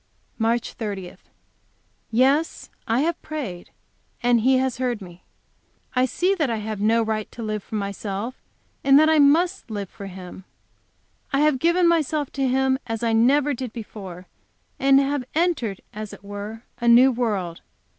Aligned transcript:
MARCH, 0.39 0.73
30. 0.73 1.15
Yes, 2.09 2.71
I 2.87 3.01
have 3.01 3.21
prayed, 3.21 3.69
and 4.23 4.41
He 4.41 4.57
has 4.57 4.79
heard 4.79 4.99
me. 4.99 5.21
I 5.95 6.05
see 6.07 6.33
that 6.33 6.49
I 6.49 6.55
have 6.55 6.81
no 6.81 7.03
right 7.03 7.31
to 7.31 7.43
live 7.43 7.61
for 7.61 7.75
myself, 7.75 8.41
and 8.83 8.97
that 8.97 9.11
I 9.11 9.19
must 9.19 9.69
live 9.69 9.91
for 9.91 10.07
Him. 10.07 10.43
I 11.31 11.41
have 11.41 11.59
given 11.59 11.87
myself 11.87 12.31
to 12.31 12.47
Him 12.47 12.79
as 12.87 13.03
I 13.03 13.13
never 13.13 13.53
did 13.53 13.73
before, 13.73 14.25
and 14.79 14.99
have 14.99 15.23
entered, 15.35 15.81
as 15.93 16.13
it 16.13 16.23
were, 16.23 16.63
a 16.79 16.87
new 16.87 17.11
world. 17.11 17.61